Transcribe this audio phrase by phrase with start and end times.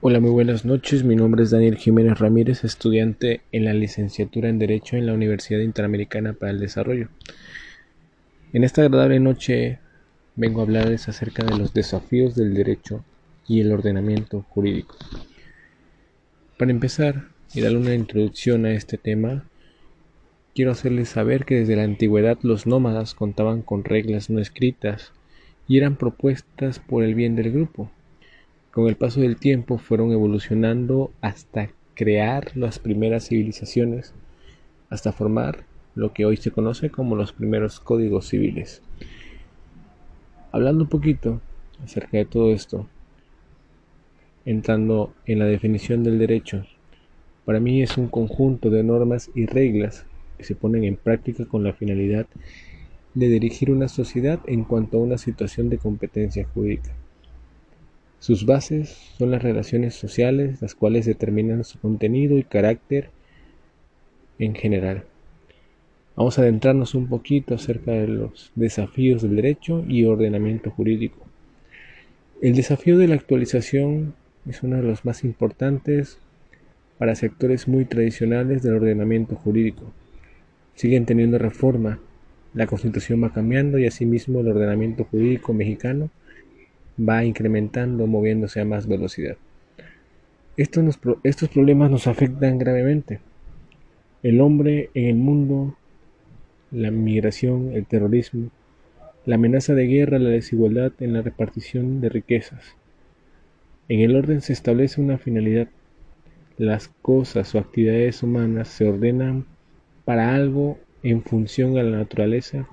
[0.00, 1.02] Hola, muy buenas noches.
[1.02, 5.58] Mi nombre es Daniel Jiménez Ramírez, estudiante en la licenciatura en Derecho en la Universidad
[5.58, 7.08] Interamericana para el Desarrollo.
[8.52, 9.80] En esta agradable noche
[10.36, 13.04] vengo a hablarles acerca de los desafíos del derecho
[13.48, 14.94] y el ordenamiento jurídico.
[16.58, 19.46] Para empezar y darle una introducción a este tema,
[20.54, 25.12] quiero hacerles saber que desde la antigüedad los nómadas contaban con reglas no escritas
[25.66, 27.90] y eran propuestas por el bien del grupo
[28.72, 34.14] con el paso del tiempo fueron evolucionando hasta crear las primeras civilizaciones,
[34.90, 38.82] hasta formar lo que hoy se conoce como los primeros códigos civiles.
[40.52, 41.40] Hablando un poquito
[41.82, 42.86] acerca de todo esto,
[44.44, 46.64] entrando en la definición del derecho,
[47.44, 51.64] para mí es un conjunto de normas y reglas que se ponen en práctica con
[51.64, 52.26] la finalidad
[53.14, 56.92] de dirigir una sociedad en cuanto a una situación de competencia jurídica.
[58.20, 63.10] Sus bases son las relaciones sociales, las cuales determinan su contenido y carácter
[64.38, 65.04] en general.
[66.16, 71.18] Vamos a adentrarnos un poquito acerca de los desafíos del derecho y ordenamiento jurídico.
[72.42, 74.14] El desafío de la actualización
[74.48, 76.18] es uno de los más importantes
[76.98, 79.92] para sectores muy tradicionales del ordenamiento jurídico.
[80.74, 82.00] Siguen teniendo reforma,
[82.52, 86.10] la constitución va cambiando y asimismo el ordenamiento jurídico mexicano
[86.98, 89.36] va incrementando, moviéndose a más velocidad.
[90.56, 90.98] Estos,
[91.48, 93.20] problemas nos afectan gravemente.
[94.24, 95.76] El hombre en el mundo,
[96.72, 98.50] la migración, el terrorismo,
[99.24, 102.74] la amenaza de guerra, la desigualdad en la repartición de riquezas.
[103.88, 105.68] En el orden se establece una finalidad.
[106.56, 109.46] Las cosas o actividades humanas se ordenan
[110.04, 112.66] para algo en función a la naturaleza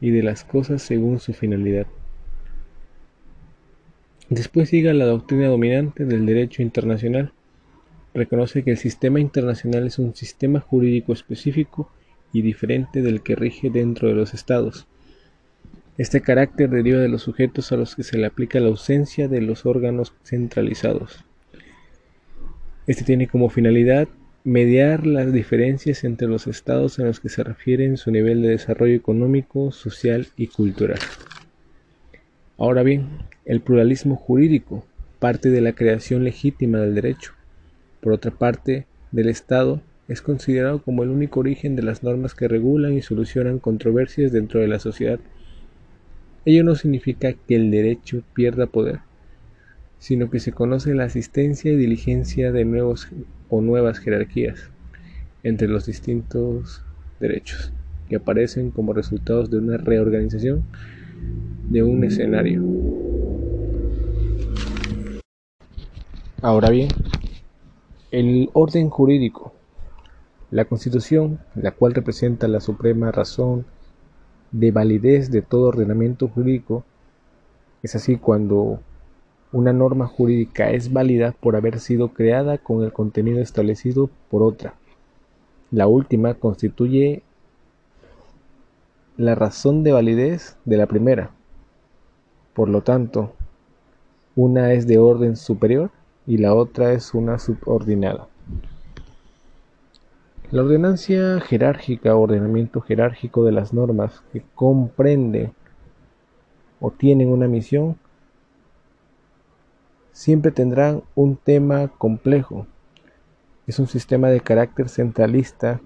[0.00, 1.86] y de las cosas según su finalidad.
[4.30, 7.32] Después llega la doctrina dominante del derecho internacional.
[8.12, 11.90] Reconoce que el sistema internacional es un sistema jurídico específico
[12.32, 14.86] y diferente del que rige dentro de los estados.
[15.96, 19.40] Este carácter deriva de los sujetos a los que se le aplica la ausencia de
[19.40, 21.24] los órganos centralizados.
[22.86, 24.08] Este tiene como finalidad
[24.44, 28.94] mediar las diferencias entre los estados en los que se refieren su nivel de desarrollo
[28.94, 30.98] económico, social y cultural.
[32.60, 33.06] Ahora bien,
[33.44, 34.84] el pluralismo jurídico
[35.20, 37.32] parte de la creación legítima del derecho.
[38.00, 42.48] Por otra parte, del Estado es considerado como el único origen de las normas que
[42.48, 45.20] regulan y solucionan controversias dentro de la sociedad.
[46.44, 48.98] Ello no significa que el derecho pierda poder,
[50.00, 53.08] sino que se conoce la asistencia y diligencia de nuevos
[53.50, 54.68] o nuevas jerarquías
[55.44, 56.82] entre los distintos
[57.20, 57.72] derechos
[58.08, 60.64] que aparecen como resultados de una reorganización
[61.68, 62.62] de un escenario.
[66.40, 66.88] Ahora bien,
[68.10, 69.52] el orden jurídico,
[70.50, 73.66] la Constitución, la cual representa la suprema razón
[74.50, 76.84] de validez de todo ordenamiento jurídico,
[77.82, 78.80] es así cuando
[79.52, 84.74] una norma jurídica es válida por haber sido creada con el contenido establecido por otra.
[85.70, 87.22] La última constituye
[89.16, 91.32] la razón de validez de la primera.
[92.58, 93.34] Por lo tanto,
[94.34, 95.92] una es de orden superior
[96.26, 98.26] y la otra es una subordinada.
[100.50, 105.52] La ordenancia jerárquica o ordenamiento jerárquico de las normas que comprende
[106.80, 107.96] o tienen una misión
[110.10, 112.66] siempre tendrán un tema complejo.
[113.68, 115.80] Es un sistema de carácter centralista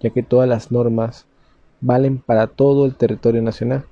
[0.00, 1.26] ya que todas las normas
[1.82, 3.84] valen para todo el territorio nacional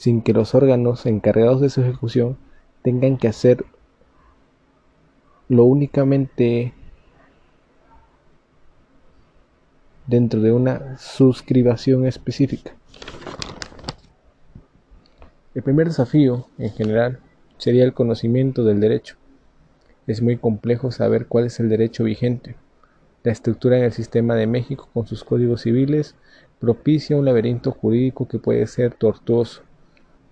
[0.00, 2.38] sin que los órganos encargados de su ejecución
[2.80, 3.66] tengan que hacer
[5.46, 6.72] lo únicamente
[10.06, 12.72] dentro de una suscribación específica.
[15.54, 17.20] El primer desafío, en general,
[17.58, 19.16] sería el conocimiento del derecho.
[20.06, 22.56] Es muy complejo saber cuál es el derecho vigente.
[23.22, 26.14] La estructura en el sistema de México con sus códigos civiles
[26.58, 29.62] propicia un laberinto jurídico que puede ser tortuoso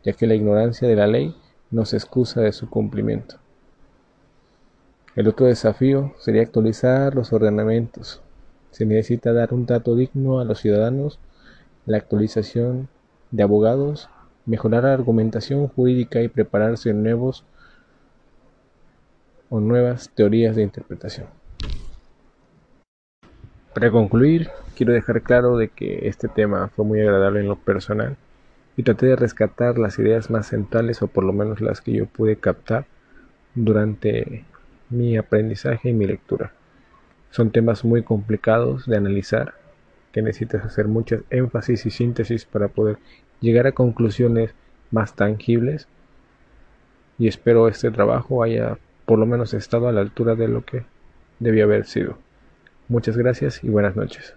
[0.05, 1.35] ya que la ignorancia de la ley
[1.71, 3.37] no se excusa de su cumplimiento.
[5.17, 8.23] El otro desafío sería actualizar los ordenamientos.
[8.71, 11.19] Se necesita dar un trato digno a los ciudadanos,
[11.87, 12.89] la actualización
[13.31, 14.09] de abogados,
[14.47, 17.45] mejorar la argumentación jurídica y prepararse en nuevos
[19.51, 21.27] o nuevas teorías de interpretación.
[23.75, 28.17] Para concluir, quiero dejar claro de que este tema fue muy agradable en lo personal
[28.79, 32.07] y traté de rescatar las ideas más centrales o por lo menos las que yo
[32.07, 32.87] pude captar
[33.57, 34.45] durante
[34.89, 36.53] mi aprendizaje y mi lectura.
[37.33, 39.55] Son temas muy complicados de analizar,
[40.13, 42.99] que necesitas hacer muchas énfasis y síntesis para poder
[43.41, 44.55] llegar a conclusiones
[44.93, 45.89] más tangibles
[47.19, 50.85] y espero este trabajo haya por lo menos estado a la altura de lo que
[51.41, 52.17] debía haber sido.
[52.87, 54.37] Muchas gracias y buenas noches.